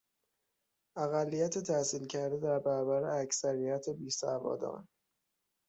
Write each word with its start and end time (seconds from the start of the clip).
اقلیت 0.97 1.57
تحصیل 1.59 2.07
کرده 2.07 2.37
در 2.37 2.59
برابر 2.59 3.03
اکثریت 3.21 3.89
بیسوادان 3.89 4.87